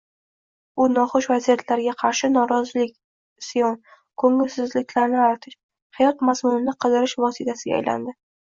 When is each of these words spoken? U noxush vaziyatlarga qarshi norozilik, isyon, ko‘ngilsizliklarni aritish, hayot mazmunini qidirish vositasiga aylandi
U 0.83 0.85
noxush 0.93 1.27
vaziyatlarga 1.31 1.93
qarshi 1.99 2.29
norozilik, 2.37 2.95
isyon, 3.43 3.77
ko‘ngilsizliklarni 4.23 5.21
aritish, 5.29 5.59
hayot 6.01 6.27
mazmunini 6.33 6.79
qidirish 6.83 7.19
vositasiga 7.25 7.81
aylandi 7.81 8.21